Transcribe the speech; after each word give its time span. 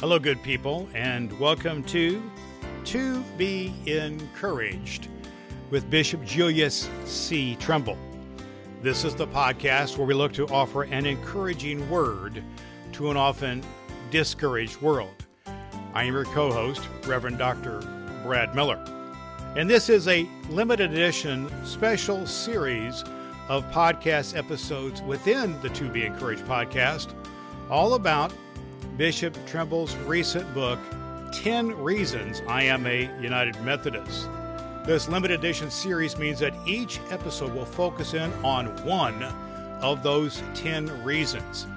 Hello, 0.00 0.20
good 0.20 0.40
people, 0.44 0.88
and 0.94 1.36
welcome 1.40 1.82
to 1.82 2.22
To 2.84 3.20
Be 3.36 3.74
Encouraged 3.84 5.08
with 5.70 5.90
Bishop 5.90 6.24
Julius 6.24 6.88
C. 7.04 7.56
Trimble. 7.56 7.98
This 8.80 9.02
is 9.02 9.16
the 9.16 9.26
podcast 9.26 9.98
where 9.98 10.06
we 10.06 10.14
look 10.14 10.32
to 10.34 10.46
offer 10.50 10.84
an 10.84 11.04
encouraging 11.04 11.90
word 11.90 12.44
to 12.92 13.10
an 13.10 13.16
often 13.16 13.60
discouraged 14.12 14.80
world. 14.80 15.26
I 15.94 16.04
am 16.04 16.14
your 16.14 16.26
co 16.26 16.52
host, 16.52 16.88
Reverend 17.04 17.38
Dr. 17.38 17.80
Brad 18.22 18.54
Miller. 18.54 18.80
And 19.56 19.68
this 19.68 19.88
is 19.88 20.06
a 20.06 20.28
limited 20.48 20.92
edition 20.92 21.50
special 21.66 22.24
series 22.24 23.02
of 23.48 23.64
podcast 23.72 24.36
episodes 24.36 25.02
within 25.02 25.60
the 25.60 25.70
To 25.70 25.90
Be 25.90 26.04
Encouraged 26.04 26.44
podcast, 26.44 27.12
all 27.68 27.94
about 27.94 28.32
Bishop 28.98 29.38
Trimble's 29.46 29.94
recent 29.98 30.52
book, 30.52 30.80
10 31.30 31.68
Reasons 31.80 32.42
I 32.48 32.64
Am 32.64 32.84
a 32.84 33.08
United 33.22 33.54
Methodist. 33.62 34.28
This 34.84 35.08
limited 35.08 35.38
edition 35.38 35.70
series 35.70 36.18
means 36.18 36.40
that 36.40 36.52
each 36.66 36.98
episode 37.10 37.54
will 37.54 37.64
focus 37.64 38.14
in 38.14 38.32
on 38.42 38.66
one 38.84 39.22
of 39.82 40.02
those 40.02 40.42
10 40.54 41.04
reasons. 41.04 41.68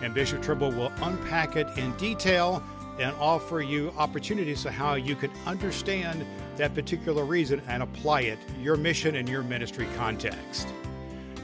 And 0.00 0.14
Bishop 0.14 0.42
Trimble 0.42 0.70
will 0.70 0.90
unpack 1.02 1.56
it 1.56 1.68
in 1.76 1.94
detail 1.98 2.62
and 2.98 3.14
offer 3.16 3.60
you 3.60 3.92
opportunities 3.98 4.62
to 4.62 4.70
how 4.70 4.94
you 4.94 5.14
can 5.14 5.30
understand 5.44 6.24
that 6.56 6.74
particular 6.74 7.26
reason 7.26 7.60
and 7.68 7.82
apply 7.82 8.22
it 8.22 8.38
your 8.62 8.78
mission 8.78 9.16
and 9.16 9.28
your 9.28 9.42
ministry 9.42 9.86
context. 9.98 10.68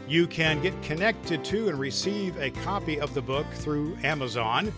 You 0.08 0.26
can 0.26 0.62
get 0.62 0.80
connected 0.82 1.44
to 1.44 1.68
and 1.68 1.78
receive 1.78 2.34
a 2.38 2.48
copy 2.48 2.98
of 2.98 3.12
the 3.12 3.20
book 3.20 3.46
through 3.52 3.98
Amazon 4.02 4.72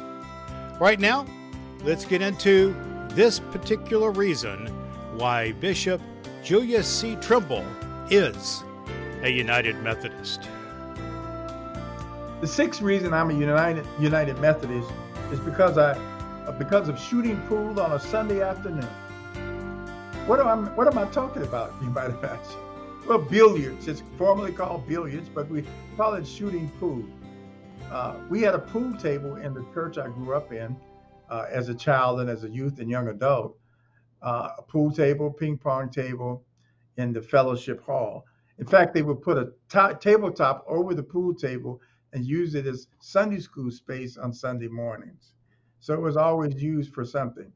Right 0.81 1.01
now, 1.01 1.27
let's 1.83 2.05
get 2.05 2.21
into 2.23 2.75
this 3.11 3.41
particular 3.41 4.11
reason 4.11 4.67
why 5.17 5.53
Bishop 5.53 6.01
Julius 6.43 6.89
C. 6.89 7.15
Trimble 7.17 7.65
is 8.11 8.63
a 9.23 9.31
United 9.31 9.83
Methodist. 9.83 10.49
The 12.41 12.47
sixth 12.47 12.83
reason 12.83 13.15
I'm 13.15 13.31
a 13.31 13.35
United 13.35 13.87
United 13.99 14.39
Methodist 14.39 14.91
is 15.33 15.41
because 15.41 15.79
I 15.79 15.99
because 16.59 16.89
of 16.89 16.99
shooting 16.99 17.41
pool 17.49 17.81
on 17.81 17.93
a 17.93 18.01
Sunday 18.01 18.43
afternoon. 18.43 18.89
What 20.27 20.41
am 20.41 20.49
I, 20.49 20.57
what 20.71 20.87
am 20.87 20.97
I 20.97 21.05
talking 21.11 21.43
about, 21.43 21.75
you 21.83 21.89
might 21.91 22.09
imagine? 22.09 22.57
Well, 23.07 23.19
billiards. 23.19 23.89
It's 23.89 24.03
formerly 24.17 24.53
called 24.53 24.89
billiards, 24.89 25.29
but 25.29 25.51
we 25.51 25.65
call 25.99 26.15
it 26.15 26.27
shooting 26.27 26.71
pool. 26.81 27.05
Uh, 27.91 28.15
we 28.31 28.41
had 28.41 28.55
a 28.55 28.59
pool 28.59 28.97
table 28.97 29.37
in 29.37 29.53
the 29.53 29.63
church 29.75 29.99
I 29.99 30.09
grew 30.09 30.35
up 30.35 30.51
in 30.51 30.75
uh, 31.29 31.45
as 31.51 31.69
a 31.69 31.75
child 31.75 32.21
and 32.21 32.31
as 32.31 32.43
a 32.45 32.49
youth 32.49 32.79
and 32.79 32.89
young 32.89 33.09
adult. 33.09 33.59
Uh, 34.23 34.49
a 34.57 34.63
pool 34.63 34.91
table, 34.91 35.31
ping 35.31 35.59
pong 35.59 35.91
table 35.91 36.43
in 36.97 37.13
the 37.13 37.21
fellowship 37.21 37.85
hall. 37.85 38.25
In 38.59 38.65
fact, 38.65 38.95
they 38.95 39.03
would 39.03 39.21
put 39.21 39.37
a 39.37 39.51
t- 39.71 39.95
tabletop 40.01 40.65
over 40.67 40.95
the 40.95 41.03
pool 41.03 41.35
table 41.35 41.83
and 42.15 42.25
use 42.25 42.55
it 42.55 42.67
as 42.67 42.87
Sunday 42.99 43.41
school 43.41 43.71
space 43.71 44.17
on 44.17 44.33
Sunday 44.33 44.69
mornings. 44.69 45.35
So 45.81 45.93
it 45.93 46.01
was 46.01 46.17
always 46.17 46.55
used 46.63 46.95
for 46.95 47.05
something. 47.05 47.53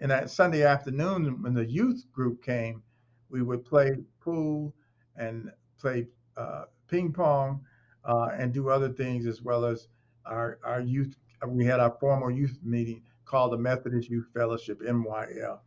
And 0.00 0.10
that 0.10 0.30
Sunday 0.30 0.64
afternoon, 0.64 1.42
when 1.42 1.54
the 1.54 1.64
youth 1.64 2.04
group 2.12 2.42
came, 2.42 2.82
we 3.30 3.42
would 3.42 3.64
play 3.64 3.96
pool 4.20 4.74
and 5.16 5.50
play 5.78 6.06
uh, 6.36 6.64
ping 6.88 7.12
pong 7.12 7.64
uh, 8.04 8.28
and 8.36 8.52
do 8.52 8.68
other 8.68 8.90
things 8.90 9.26
as 9.26 9.42
well 9.42 9.64
as 9.64 9.88
our, 10.26 10.58
our 10.64 10.80
youth. 10.80 11.16
We 11.46 11.64
had 11.64 11.80
our 11.80 11.96
formal 12.00 12.30
youth 12.30 12.58
meeting 12.62 13.02
called 13.24 13.52
the 13.52 13.58
Methodist 13.58 14.08
Youth 14.08 14.28
Fellowship, 14.34 14.80
MYF. 14.80 15.58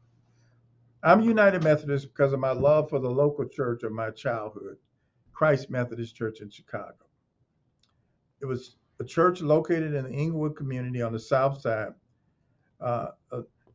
I'm 1.04 1.22
United 1.22 1.64
Methodist 1.64 2.08
because 2.08 2.34
of 2.34 2.40
my 2.40 2.52
love 2.52 2.90
for 2.90 3.00
the 3.00 3.10
local 3.10 3.48
church 3.48 3.84
of 3.84 3.92
my 3.92 4.10
childhood, 4.12 4.78
Christ 5.32 5.70
Methodist 5.70 6.16
Church 6.16 6.42
in 6.42 6.50
Chicago. 6.50 6.96
It 8.42 8.46
was 8.46 8.78
a 9.00 9.04
church 9.04 9.42
located 9.42 9.94
in 9.94 10.06
the 10.06 10.12
Englewood 10.12 10.56
community 10.56 11.02
on 11.02 11.14
the 11.14 11.20
south 11.20 11.62
side, 11.62 11.94
uh, 12.82 13.10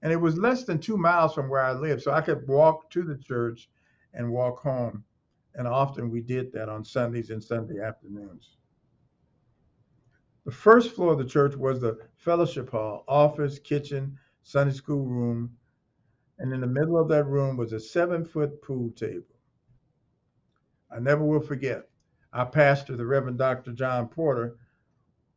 and 0.02 0.12
it 0.12 0.20
was 0.20 0.36
less 0.36 0.64
than 0.64 0.78
two 0.78 0.96
miles 0.96 1.32
from 1.32 1.48
where 1.48 1.62
I 1.62 1.72
lived. 1.72 2.02
So 2.02 2.12
I 2.12 2.20
could 2.20 2.46
walk 2.48 2.90
to 2.90 3.02
the 3.02 3.16
church 3.16 3.70
and 4.14 4.32
walk 4.32 4.60
home. 4.60 5.04
And 5.54 5.68
often 5.68 6.10
we 6.10 6.20
did 6.20 6.52
that 6.52 6.68
on 6.68 6.84
Sundays 6.84 7.30
and 7.30 7.42
Sunday 7.42 7.80
afternoons. 7.80 8.56
The 10.44 10.50
first 10.50 10.92
floor 10.92 11.12
of 11.12 11.18
the 11.18 11.24
church 11.24 11.54
was 11.54 11.80
the 11.80 11.98
fellowship 12.16 12.70
hall, 12.70 13.04
office, 13.06 13.60
kitchen, 13.60 14.18
Sunday 14.42 14.72
school 14.72 15.06
room. 15.06 15.56
And 16.38 16.52
in 16.52 16.60
the 16.60 16.66
middle 16.66 16.98
of 16.98 17.08
that 17.10 17.24
room 17.24 17.56
was 17.56 17.72
a 17.72 17.78
seven 17.78 18.24
foot 18.24 18.60
pool 18.60 18.90
table. 18.90 19.26
I 20.90 20.98
never 20.98 21.24
will 21.24 21.40
forget 21.40 21.88
our 22.32 22.46
pastor, 22.46 22.96
the 22.96 23.06
Reverend 23.06 23.38
Dr. 23.38 23.72
John 23.72 24.08
Porter, 24.08 24.56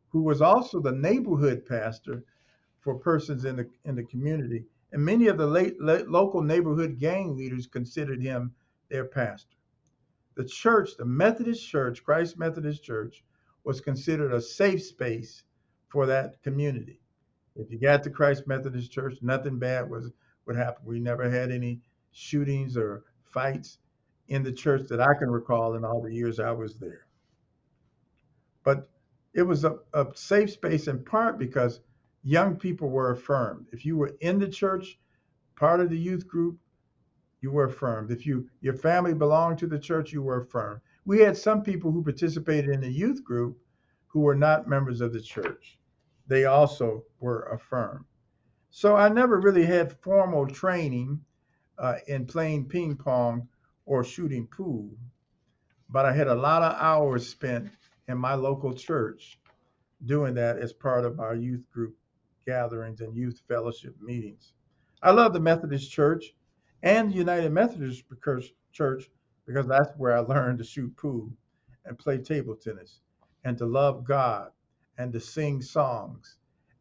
who 0.10 0.24
was 0.24 0.42
also 0.42 0.80
the 0.80 0.94
neighborhood 0.94 1.66
pastor 1.66 2.24
for 2.86 2.94
persons 2.94 3.46
in 3.46 3.56
the 3.56 3.68
in 3.84 3.96
the 3.96 4.04
community. 4.04 4.64
And 4.92 5.04
many 5.04 5.28
of 5.28 5.40
the 5.40 5.48
late, 5.48 5.82
late, 5.82 6.08
local 6.08 6.42
neighborhood 6.42 7.00
gang 7.00 7.36
leaders 7.36 7.66
considered 7.66 8.22
him 8.22 8.54
their 8.90 9.06
pastor. 9.06 9.58
The 10.36 10.46
church, 10.46 10.92
the 10.96 11.06
Methodist 11.06 11.68
Church, 11.68 12.04
Christ 12.04 12.38
Methodist 12.38 12.84
Church, 12.84 13.24
was 13.64 13.82
considered 13.82 14.32
a 14.32 14.40
safe 14.40 14.84
space 14.84 15.44
for 15.88 16.06
that 16.06 16.42
community. 16.44 17.02
If 17.56 17.72
you 17.72 17.80
got 17.80 18.04
to 18.04 18.12
Christ 18.12 18.46
Methodist 18.46 18.92
Church, 18.92 19.18
nothing 19.22 19.58
bad 19.58 19.90
was 19.90 20.12
would 20.46 20.56
happen. 20.56 20.86
We 20.86 21.00
never 21.00 21.28
had 21.28 21.52
any 21.52 21.82
shootings 22.12 22.78
or 22.78 23.04
fights 23.24 23.80
in 24.28 24.44
the 24.44 24.52
church 24.52 24.88
that 24.90 25.02
I 25.02 25.16
can 25.16 25.32
recall 25.32 25.74
in 25.74 25.84
all 25.84 26.02
the 26.02 26.14
years 26.14 26.40
I 26.40 26.52
was 26.52 26.76
there. 26.76 27.08
But 28.64 28.88
it 29.34 29.42
was 29.42 29.64
a, 29.64 29.80
a 29.96 30.06
safe 30.14 30.52
space 30.52 30.88
in 30.88 31.04
part 31.04 31.40
because 31.40 31.80
young 32.26 32.56
people 32.56 32.90
were 32.90 33.12
affirmed. 33.12 33.68
If 33.72 33.86
you 33.86 33.98
were 33.98 34.16
in 34.20 34.40
the 34.40 34.50
church, 34.50 34.98
part 35.56 35.80
of 35.80 35.92
the 35.92 35.98
youth 35.98 36.28
group, 36.28 36.58
you 37.40 37.52
were 37.52 37.66
affirmed. 37.66 38.10
If 38.10 38.26
you 38.26 38.50
your 38.62 38.74
family 38.74 39.14
belonged 39.14 39.60
to 39.60 39.68
the 39.68 39.78
church, 39.78 40.12
you 40.12 40.24
were 40.24 40.42
affirmed. 40.42 40.82
We 41.06 41.20
had 41.20 41.38
some 41.38 41.62
people 41.62 41.92
who 41.92 42.04
participated 42.04 42.72
in 42.72 42.82
the 42.82 42.92
youth 42.92 43.24
group 43.24 43.60
who 44.08 44.22
were 44.22 44.36
not 44.36 44.68
members 44.68 45.02
of 45.02 45.14
the 45.14 45.22
church. 45.22 45.78
They 46.26 46.46
also 46.46 47.04
were 47.20 47.44
affirmed. 47.54 48.06
So 48.72 48.96
I 48.96 49.10
never 49.10 49.40
really 49.40 49.66
had 49.66 50.02
formal 50.02 50.48
training 50.48 51.22
uh, 51.78 51.98
in 52.08 52.26
playing 52.26 52.70
ping 52.70 52.96
pong 52.96 53.48
or 53.86 54.04
shooting 54.04 54.48
pool, 54.48 54.90
but 55.92 56.08
I 56.08 56.14
had 56.14 56.28
a 56.28 56.34
lot 56.34 56.64
of 56.64 56.82
hours 56.82 57.30
spent 57.30 57.70
in 58.08 58.18
my 58.18 58.34
local 58.34 58.74
church 58.74 59.40
doing 60.04 60.34
that 60.34 60.58
as 60.58 60.74
part 60.74 61.06
of 61.06 61.20
our 61.20 61.36
youth 61.36 61.70
group 61.72 61.96
gatherings 62.46 63.02
and 63.02 63.16
youth 63.16 63.42
fellowship 63.48 63.96
meetings. 64.02 64.54
I 65.02 65.12
love 65.12 65.34
the 65.34 65.40
Methodist 65.40 65.92
Church 65.92 66.34
and 66.84 67.12
the 67.12 67.16
United 67.16 67.52
Methodist 67.52 68.04
Church 68.72 69.10
because 69.46 69.68
that's 69.68 69.92
where 69.98 70.16
I 70.16 70.20
learned 70.20 70.60
to 70.60 70.64
shoot 70.64 70.96
pool 70.98 71.32
and 71.86 71.98
play 71.98 72.18
table 72.18 72.56
tennis 72.56 73.02
and 73.44 73.58
to 73.58 73.66
love 73.66 74.04
God 74.04 74.52
and 74.98 75.12
to 75.14 75.20
sing 75.20 75.62
songs 75.62 76.38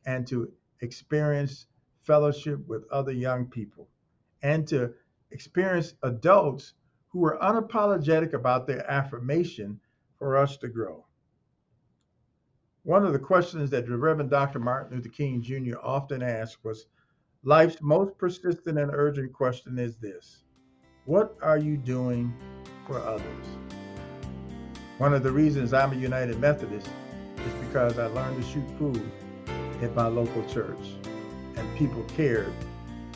and 0.07 0.27
to 0.29 0.53
experience 0.81 1.67
fellowship 2.03 2.67
with 2.67 2.85
other 2.91 3.13
young 3.13 3.47
people 3.47 3.89
and 4.43 4.67
to 4.69 4.93
experience 5.31 5.95
adults 6.03 6.75
who 7.09 7.25
are 7.25 7.39
unapologetic 7.39 8.33
about 8.33 8.67
their 8.67 8.89
affirmation 8.91 9.81
for 10.19 10.37
us 10.37 10.57
to 10.59 10.69
grow. 10.69 11.05
One 12.85 13.07
of 13.07 13.15
the 13.15 13.19
questions 13.19 13.71
that 13.71 13.87
the 13.87 13.97
Reverend 13.97 14.29
Dr. 14.29 14.59
Martin 14.59 14.99
Luther 14.99 15.09
King 15.09 15.41
Jr. 15.41 15.79
often 15.83 16.23
asked 16.23 16.59
was 16.65 16.85
Life's 17.43 17.81
most 17.81 18.19
persistent 18.19 18.79
and 18.79 18.91
urgent 18.93 19.33
question 19.33 19.79
is 19.79 19.97
this 19.97 20.43
What 21.07 21.35
are 21.41 21.57
you 21.57 21.79
doing 21.79 22.31
for 22.87 22.99
others? 22.99 23.47
One 24.99 25.15
of 25.15 25.23
the 25.23 25.33
reasons 25.33 25.73
I'm 25.73 25.93
a 25.93 25.97
United 25.97 26.39
Methodist 26.39 26.91
is 27.39 27.67
because 27.67 27.99
I 27.99 28.05
learned 28.09 28.43
to 28.43 28.51
shoot 28.51 28.79
pool 28.79 29.01
at 29.81 29.95
my 29.95 30.07
local 30.07 30.45
church 30.45 30.87
and 31.57 31.79
people 31.79 32.05
cared 32.15 32.53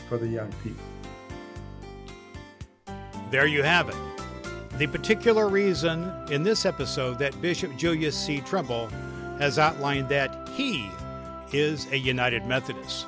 for 0.07 0.17
the 0.17 0.27
young 0.27 0.51
people. 0.63 0.83
There 3.29 3.45
you 3.45 3.61
have 3.61 3.89
it. 3.89 3.95
The 4.79 4.87
particular 4.87 5.47
reason 5.47 6.11
in 6.31 6.41
this 6.41 6.65
episode 6.65 7.19
that 7.19 7.39
Bishop 7.39 7.77
Julius 7.77 8.17
C. 8.17 8.41
Trimble 8.41 8.89
has 9.39 9.57
outlined 9.57 10.09
that 10.09 10.49
he 10.49 10.91
is 11.51 11.91
a 11.91 11.97
United 11.97 12.45
Methodist. 12.45 13.07